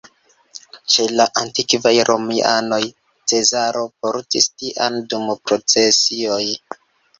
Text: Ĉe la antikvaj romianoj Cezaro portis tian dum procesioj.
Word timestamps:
Ĉe 0.93 1.03
la 1.19 1.27
antikvaj 1.41 1.91
romianoj 2.09 2.81
Cezaro 3.33 3.85
portis 4.07 4.51
tian 4.63 5.01
dum 5.15 5.31
procesioj. 5.51 6.43